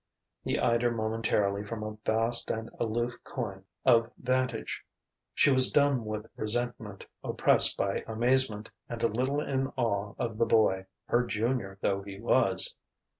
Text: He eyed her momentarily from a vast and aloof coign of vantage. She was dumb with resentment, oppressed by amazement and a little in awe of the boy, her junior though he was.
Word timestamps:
He 0.41 0.57
eyed 0.57 0.81
her 0.81 0.89
momentarily 0.89 1.63
from 1.63 1.83
a 1.83 1.95
vast 2.07 2.49
and 2.49 2.71
aloof 2.79 3.23
coign 3.23 3.65
of 3.85 4.09
vantage. 4.17 4.81
She 5.35 5.51
was 5.51 5.71
dumb 5.71 6.05
with 6.05 6.25
resentment, 6.35 7.05
oppressed 7.23 7.77
by 7.77 8.03
amazement 8.07 8.71
and 8.89 9.03
a 9.03 9.07
little 9.07 9.41
in 9.43 9.67
awe 9.77 10.15
of 10.17 10.39
the 10.39 10.45
boy, 10.47 10.87
her 11.05 11.23
junior 11.27 11.77
though 11.83 12.01
he 12.01 12.19
was. 12.19 12.73